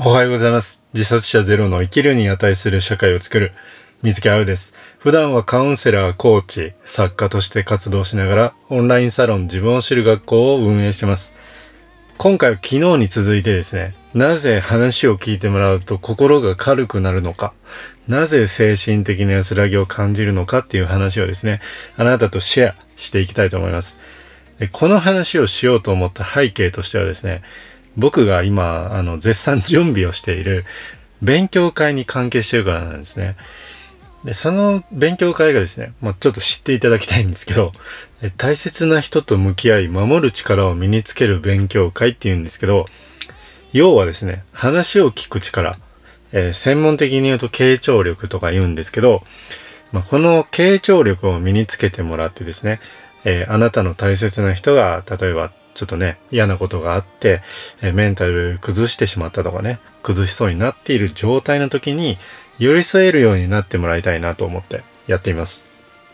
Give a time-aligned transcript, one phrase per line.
[0.00, 0.84] おはようございます。
[0.94, 3.50] 自殺者ゼロの生きるに値する社会を作る
[4.02, 4.72] 水木あうです。
[5.00, 11.34] 普段はカウンセラー、コーチ、作家として活動しながらオンラインサロン自分を知る学校を運営してます。
[12.16, 17.52] 今回は昨日に続いてですね、なぜ話を聞いてもらうと心が軽くなるのか、
[18.06, 21.60] なぜ精神的な安らぎを感じるのかっていう話をですね、
[21.96, 23.98] あなたとシェアしていきたいと思います。
[24.70, 27.42] この話をしようと思った背景としてはですね、
[27.98, 30.64] 僕が今、あの、絶賛準備をしている
[31.20, 33.36] 勉強会に関係してるからなんですね。
[34.24, 37.72] で、その勉強会がですね、まあ、ちょっと知っていただきたいんですけど、
[38.36, 42.86] 大切な人と向き合い、守る力を身につける勉強会っていうんですけど、
[43.72, 45.78] 要はですね、話を聞く力、
[46.32, 49.22] えー専門的に言うと傾聴力とか言うんですけど、
[49.92, 52.80] まあ、この傾聴力を身につけてもらってですね、
[53.24, 57.40] えーあなたの大切な人が、例えば、ちょっとね、嫌なことがあって、
[57.80, 62.18] えメンタル崩してしまったとかね、崩しそうになっている状態の時に、
[62.58, 65.66] 寄り添えるようになってもらいたいなと思ってやっています。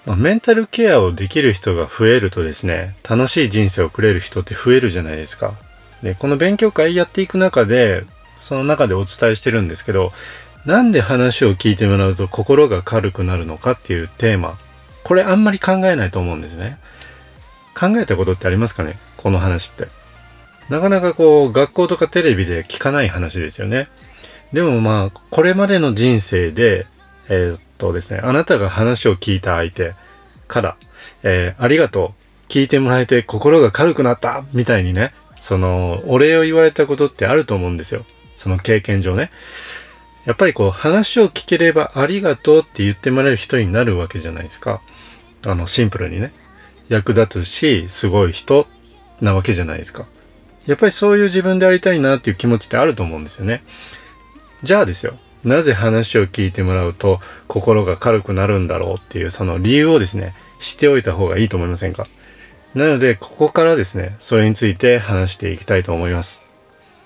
[0.04, 5.54] まあメンタルケアをできる人が増えるとですね、楽しい人生をくれる人って増えるじゃないですか。
[6.02, 8.04] で、この勉強会やっていく中で、
[8.38, 10.12] その中でお伝えしてるんですけど、
[10.66, 14.58] なんで話を聞いてもらうと心が軽くなるのかっていうテーマ。
[15.04, 16.78] これあんまり考えないと思うんですね。
[17.74, 18.98] 考えたことってありますかね？
[19.16, 19.88] この話って。
[20.68, 23.88] なかなかこう、学校とかテレビで聞かない話ですよね。
[24.52, 26.86] でもまあ、これまでの人生で、
[27.28, 29.94] えーっとですね、あなたが話を聞いた相手
[30.46, 30.76] から、
[31.22, 32.20] えーありがとう。
[32.48, 38.04] 聞いてもらえて心が軽くなったみたいにね、その、お礼を言われたことってあると思うんですよ。
[38.36, 39.30] その経験上ね。
[40.24, 44.82] やっぱりこう、話を聞ければありがとうって言ってもらえる人になるわけじゃないですか。
[45.46, 46.32] あの、シンプルにね。
[46.88, 48.66] 役立つし、すごい人
[49.20, 50.06] なわけじゃないですか。
[50.66, 53.62] やっぱりそういう自分でありたいなっていう気持ちってあると思うんですよね。
[54.62, 55.14] じゃあですよ。
[55.44, 62.06] なぜ話を聞いてもらうと心が軽くなるんだろうっていうその理由をですね、知っておいた方がいいと思いませんか
[62.74, 66.44] なので、ここからですね、それについて話していきたいと思います。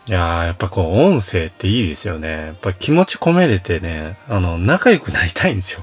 [0.09, 2.29] いやー、やっぱこう、音声っていいですよね。
[2.29, 5.83] やっぱ気持ち込めれてね、あの、仲良くなりたいんですよ。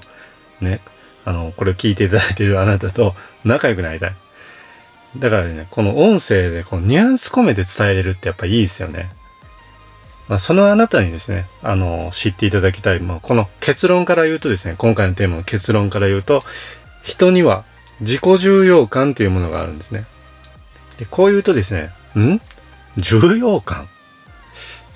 [0.61, 0.81] ね。
[1.25, 4.15] あの、これを聞いていただいているあなたと仲良くなりたい。
[5.17, 9.09] だからね、この音声でこのニュアンス込めて伝えれるってやっぱいいですよね。
[10.27, 12.99] まあ、そのあなたにですね、あの、知っていただきたい。
[12.99, 16.43] まあ、この結論から言うとですね、今回のテーマの結論から言うと、
[17.03, 17.63] 人には
[18.01, 20.05] 自己重要感というものがあるんですね。
[20.97, 22.41] で、こう言うとですね、ん？
[22.97, 23.87] 重要感？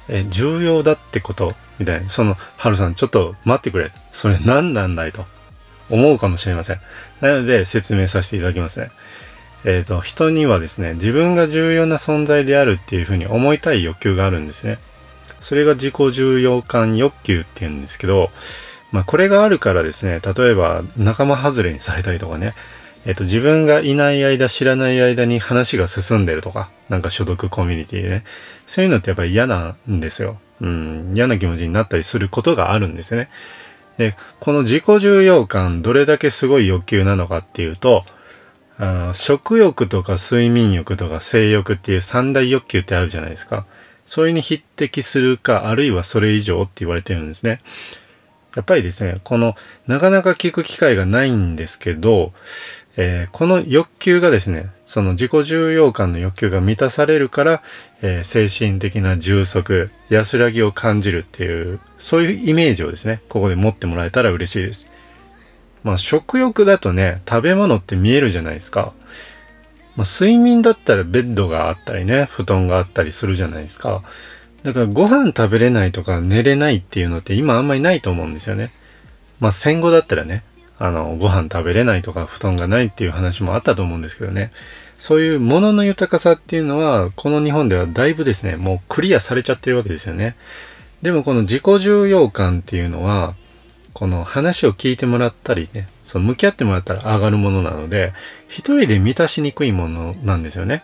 [0.08, 1.54] え、重要だってこと？
[1.78, 2.10] みたいな。
[2.10, 3.92] その、ハルさん、ちょっと待ってくれ。
[4.12, 5.26] それ何なんだいと
[5.90, 6.80] 思うかもしれません。
[7.22, 8.92] なので、説明させていただきますね。
[9.66, 14.80] えっ、と、人にはですね、自分が重要な存在であるっていうふうに思いたい欲求があるんですね。
[15.42, 18.30] それが自己重要感欲求っていうんですけど、
[18.92, 22.56] まあこれがあるからですね、例えば仲間外れにされたりとかね、
[23.06, 28.24] えっ、と自分がいない間、知らない間に話が進んでるとか、なんか所属コミュニティでね、
[28.66, 30.40] そういうのってやっぱり嫌なんですよ。
[30.62, 33.30] うん、嫌な気持ちになったりすることがあるんですね。
[34.00, 38.06] で、この自己重要感、どれだけすごい欲求なのかっていうと、
[38.78, 43.66] あの食欲とか睡眠欲とか性欲っていう三大欲求ってあるじゃないですか。
[44.06, 47.60] それに匹敵するか、あるいはそれ以上って言われてるんですね。
[48.56, 49.56] やっぱりですね、この、
[49.86, 52.32] なかなか聞く機会がないんですけど、
[53.02, 57.64] えーこの欲求がですね、その自己重要感の欲求が満たされるから、
[58.02, 64.92] えー精神的な充足、安らぎを感じるっていう、そういうイメージをですね、ここで持ってもらえたら嬉しいです。
[65.86, 68.92] まあ食欲だとね、食べ物って見えるじゃないですか。
[69.96, 74.04] まあ、睡眠だったらベッドがあったりね、布団があったりするじゃないですか。
[74.64, 78.72] だからご飯食べれないとか寝れないっていうのって今あんまりないと思うんですよね。
[79.40, 80.44] まあ戦後だったらね、
[80.80, 84.52] あの、ご飯食べれないとか布団がないっていう話もあったと思うんですけどね。
[84.98, 90.36] そういう物の豊かさっていうのは、この日本ではだいぶですね、もうクリアされちゃってるわけですよね。
[91.02, 93.36] でもこの自己重要感っていうのは、
[93.94, 98.14] この話を聞いてもらったりね、その向き合ってもらったら上がるものなので、
[98.48, 100.84] 一人で満たしにくいものなんですよね。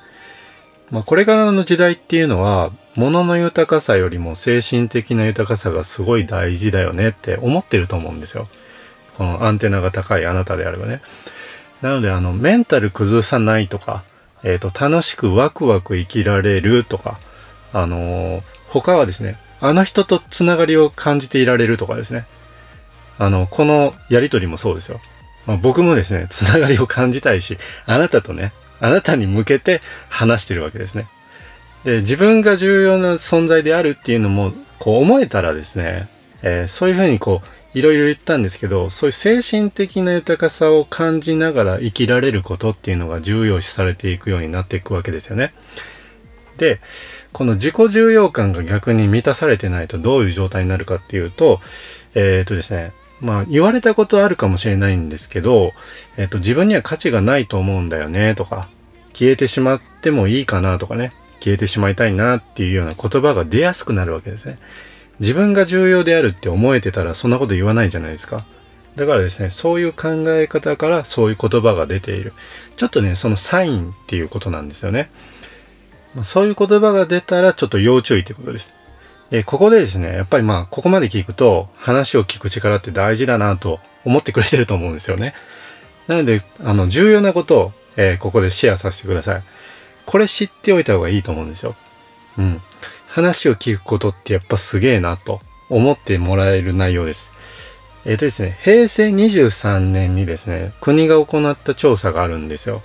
[0.91, 8.47] まあこれからの時代っていうのは、物の豊かさよりも精神的な豊かさがすごい大事だよねって思ってると思うんですよ。
[9.17, 11.01] このアンテナが高いあなたであればね。
[11.81, 14.03] なので、あの、メンタル崩さないとか、
[14.43, 17.19] えっ、と、楽しくワクワク生きられるとか、
[17.73, 22.25] あのー他はですね、あの人とつながりを感じていられるとかですね。
[23.17, 24.99] あの、このやりとりもそうですよ。
[25.45, 28.51] まあ、僕もですね、つながりを感じたいし、あなたとね、
[28.81, 31.07] あなたに向けて話してるわけですね。
[31.83, 36.09] で、自分が重要な存在であるっていうのもこう思えたらですね、
[36.41, 45.53] えー、そういうふうにこういろいろ言ったんですけどそういう精神的な豊かさを感じながら生きられることっていうのが重要視されていくようになっていくわけですよね。
[46.57, 46.79] で
[47.33, 51.59] この自己重要感が逆に満たされてないとどういう状態になるかっていうと
[52.15, 55.73] えっ、とですねまあ言われたことあるかもしれないんですけど、
[56.15, 58.69] えっ、と自分には価値がないと思うんだよねとか
[59.11, 61.11] 消えてしまってもいいかなとかね
[61.41, 64.59] 消えてしまいたいなっていうような言葉が出やすくなるわけですね。
[65.19, 68.45] 自分が重要であるって思えてたらそんなこと言わないじゃないですか。
[68.95, 72.33] だからですね、そういう考え方からそういう言葉が出ている。
[72.77, 75.09] ちょっとね、そのサインっていうことなんですよね。
[76.23, 78.73] そういう言葉が出たらちょっと要注意ということです。
[79.29, 85.33] で、ここでですね、やっぱりまあ、ここまで聞くと話を聞く力って大事だなと思ってくれてると思うんですよね。
[86.07, 89.43] なので、あの、重要なことを、えー、ここでシェアさせてください。
[90.05, 91.75] これ知っておいた方がいいと思うんですよ。
[92.37, 92.61] うん。
[93.15, 95.39] 話を聞くことってやっぱすげえなと
[95.69, 97.31] 思ってもらえる内容です。
[98.03, 102.81] えっ、ー、とですね、平成23年にですね、国が行った調査があるんですよ。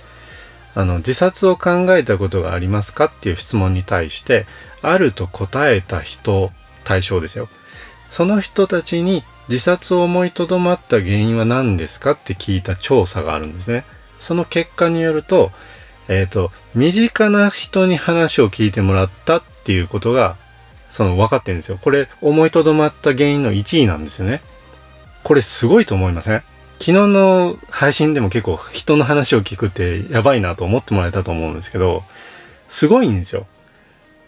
[0.73, 4.45] あの、自殺を考えたことがありますかっていう質問に対して、
[4.81, 6.49] あると答えた人
[6.85, 7.49] 対象ですよ。
[8.09, 13.83] その人たちに自殺を思いとどまった原因は何ですかって聞いた調査があるんですね。
[14.17, 15.51] その結果によると、
[16.07, 20.35] えっ、ー、と、身近な人に話を聞いてもらったっっていうことが、
[20.89, 21.77] その分かってるんですよ。
[21.81, 24.41] これ、思いとどまった原因の1位なんですよね。
[25.23, 26.43] これすごいと思いません？
[26.79, 32.03] 昨日の配信でも結構人の話を聞くってやばいなと思ってもらえたと思うんですけど、
[32.67, 33.45] すごいんですよ。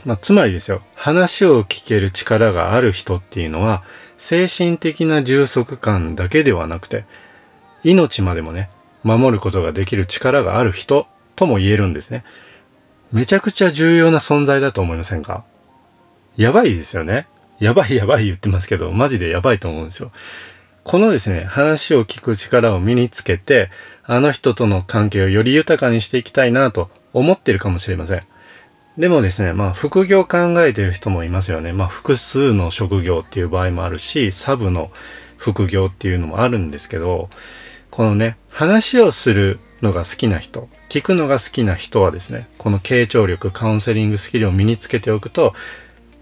[0.06, 3.84] まあ、つまりですよ、話を聞ける力がある人っていうのは、
[4.18, 7.06] 精神的な充足感だけではなくて、
[7.84, 8.70] 命までもね、
[9.04, 12.24] 守ることができる力がある人とも言えるんですね。
[13.14, 15.46] めちゃくちゃ重要な存在だと思いませんか？
[16.36, 17.28] やばいですよね。
[17.60, 20.12] やばいやばい言ってますけど、マジでやばいと思うんですよ。
[20.84, 23.70] このですね、話を聞く力を身につけて、
[24.04, 28.24] あの人との関係をより豊かにしていきたいなと思ってるかもしれません。
[28.98, 31.72] でもですね、まあ副業考えてる人もいますよね。
[31.72, 34.92] まあ複数の職業っていう場合もあるし、サブの
[35.38, 37.30] 副業っていうのもあるんですけど、
[37.92, 45.54] このね、話をするのが好きな人、聞くのが好きな人はですね、この傾聴力、カウンセリングスキルを身につけておくと、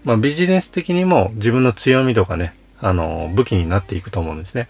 [0.04, 4.68] まあ、ビジネス的にも自分の強みとかね、あの、武器になっていくと思うんですね。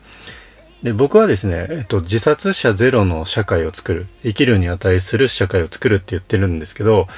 [0.83, 7.09] で、僕はですね、えっと、自殺者ゼロの社会を作る、生きるに値する社会を作るって言ってるんですけど、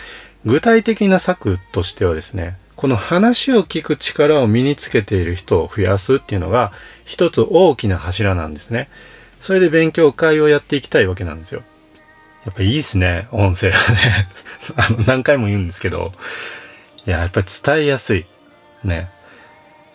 [0.44, 6.72] 具体的な策としてはですね、この話を聞く力を身につけている人を増やすっていうのが
[7.04, 8.88] 一つ大きな柱なんですね。
[9.44, 11.62] それで勉強会をやっていきたいわけなんですよ。
[12.46, 14.28] やっぱいいっすね、音声はね。
[14.74, 16.14] あの、何回も言うんですけど、
[17.04, 18.24] いや、やっぱ伝えやすい。
[18.84, 19.10] ね。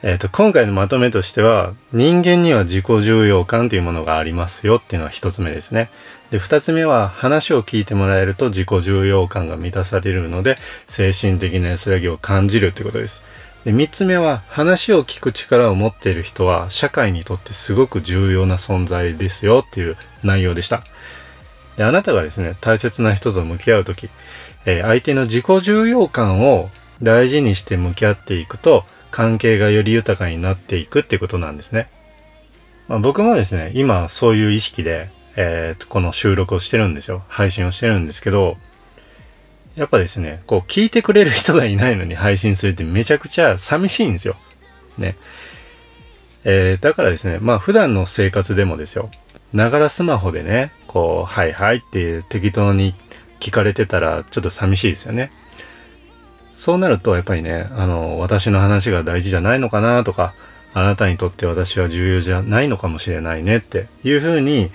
[0.04, 5.90] えっ、ー、と、今回のまとめとしては、人間には自己重要感というものがありますよっていうのは一つ目ですね。
[6.30, 13.24] で、二つ目は、話を聞いてもらえると自己重要感が満たされるので、精神的な安らぎを感じるということです。
[13.66, 20.84] で、三つ目は、話を聞く力を持っている人は、社会にとってすごく重要な存在ですよっていう内容でした。
[21.76, 24.10] で、あなたがですね、大切な人と向き合うとき、
[24.66, 26.70] えー、相手の自己重要感を
[27.02, 31.90] 大事にして向き合っていくと、関係がより豊かになっていくっていうことなんですね。
[32.88, 37.24] まあ、僕もですね、今そういう意識で、えー、この収録をしてるんですよ。
[37.28, 38.57] 配信をしてるんですけど、
[39.80, 44.36] やっぱですね、こう聞いてくれる人がいないのに配信するってめちゃくちゃ寂しいんですよ。
[44.98, 45.16] ね。
[46.44, 49.09] えー、だからですね、まあ普段の生活でもですよ、
[49.54, 52.94] ながらスマホでね、こう、はいはいって適当に
[53.40, 55.31] 聞かれてたらちょっと寂しいですよね。
[56.56, 60.33] そうなるとやっぱりね、あの、私の話が大事じゃないのかなとか、
[60.74, 64.71] あなたにとって私は重要じゃないのかもしれないねっていうふうに、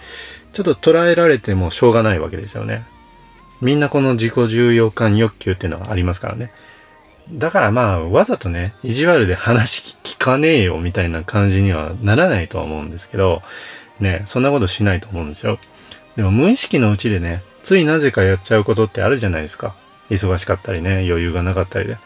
[0.54, 2.86] ちょっと捉えられてもしょうがないわけですよね。
[3.60, 6.50] みんなこの自己重要感欲求っていうのはありますからね。
[7.32, 13.42] だからまあ、わざとね、意地悪で話聞かねえよみたいな感じにはならないとは思うんですけど、
[14.00, 15.58] ね、そんなことしないと思うんですよ。
[16.16, 19.74] でも無意識のうちでね、ついなぜかやっちゃうことってあるじゃないですか。
[20.10, 21.96] 忙しかったりね、余裕がなかったりで。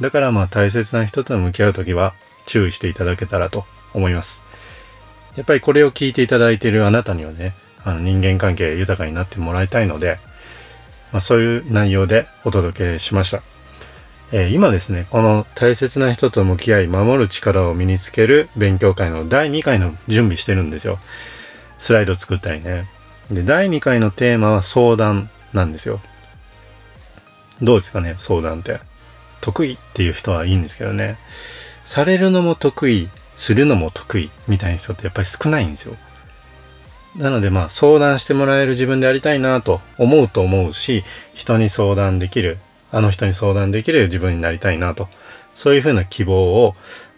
[0.00, 2.12] だからまあ大切な人と向き合うときは
[2.44, 4.44] 注意していただけたらと思います。
[5.36, 10.18] やっぱりこれを聞いていただいているあなたにはね、あの人間関係豊かになってもらいたいので、
[11.16, 13.40] まあ、そういう内容でお届けしました。
[14.32, 20.98] えー、今ですね、この大切な人と向き合い守る力を身につける勉強会の第2回の準備してるんですよ。
[21.78, 22.86] スライド作ったりね。
[23.30, 26.00] で、第2回のテーマは相談なんですよ。
[27.62, 28.78] どうですかね、相談って。
[29.40, 31.16] 得意っていう人はいいんですけどね。
[31.86, 35.96] されるのも得意するのも得意みたいな人ってやっぱり少ないんですよ
[37.18, 41.04] なのでまあ相談してもらえる自分でありたいなと思うと思うし
[41.34, 42.58] 人に相談できる
[42.92, 45.08] あの人に相談できる自分になりたいなと。
[45.56, 46.76] そういうふうな希望を、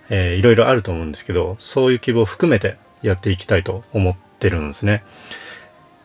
[0.09, 5.05] えー、いろいろあると思うんですけどそういう希望を含めてやっていきたいと思ってるんですね。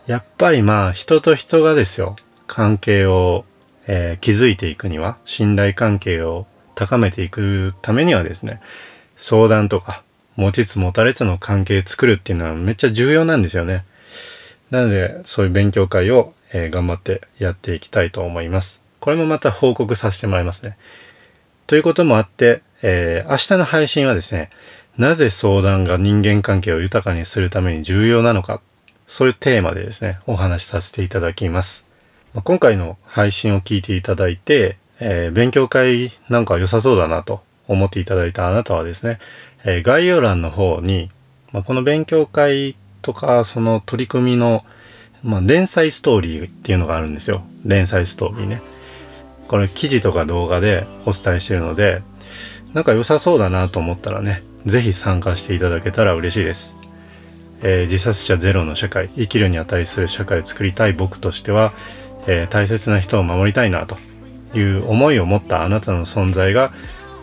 [0.08, 3.46] やっぱりまあ人と人がですよ関係を、
[3.88, 6.46] えー、築いていくには信頼関係を
[6.76, 8.60] 高めていくためにはですね
[9.16, 10.04] 相談とか
[10.36, 13.86] 持ちつ持たれつの関係作るっていうのはめっちゃ重要なんですよね。
[14.72, 18.82] なのでそういう勉強会を、えー、頑張ってやっていきたいと思います。
[19.00, 20.78] これもまた報告させてもらいますね。
[21.68, 24.50] ということもあって、えー、明日の配信はですね、
[24.98, 28.62] なぜ相談が人間関係を豊かにするために重要なのか、
[29.08, 31.86] そういうテーマでですね、お話しさせていただきます。
[32.34, 39.20] まあ、今回の配信を聞いていただいて、えー、勉強会なんか良さそうだなと思っていただいたあなたはですね、
[39.66, 41.10] えー、概要欄の方に、
[41.52, 44.66] まあ、この勉強会とかその取り組みの、
[45.24, 47.44] まあ、連載ストーリーっていうのがあるんですよ。
[47.66, 48.62] 連載ストーリーね。
[49.48, 52.02] これ記事とか動画でお伝えしてるので
[52.74, 56.76] なんか良さそうだなと思ったらね是非参加していただけたら嬉しいです、
[57.62, 61.72] えー、自殺者ゼロの社会生きるに値する社会を作りたい僕としては、
[62.26, 63.98] えー、大切な人を守りたいなと
[64.58, 66.72] いう思いを持ったあなたの存在が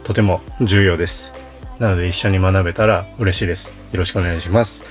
[0.05, 1.40] とても重要です。
[1.81, 3.73] なので一緒に学べたら嬉しいです。
[3.91, 4.85] よろしくお願いします。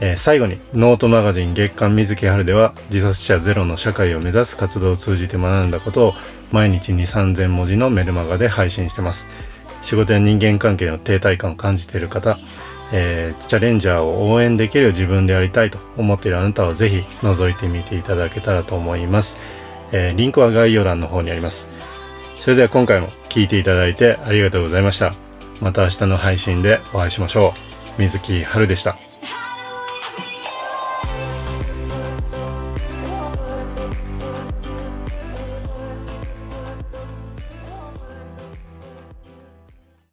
[0.00, 6.14] えー、最後にノートマガジン月刊水木春では自殺者ゼロの社会を目指す活動を通じて学んだことを
[6.52, 9.28] 毎日2、3000文字のメルマガで配信してます。
[9.82, 12.38] 仕事や人間関係の停滞感を感じている方、
[12.92, 19.38] えー、チャレンジャーを応援できる自分でありたいと思っているあなたはぜひ覗いてみていただけたらと思います。
[19.92, 21.68] えー、リンクは概要欄の方にあります。
[22.38, 25.29] それでは今回も聴いていただいてありがとうございました。
[25.60, 27.54] また明日の配信でお会いしましょ
[27.98, 28.00] う。
[28.00, 29.09] 水木春でした。